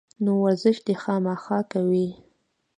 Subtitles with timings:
[0.23, 2.07] نو ورزش دې خامخا کوي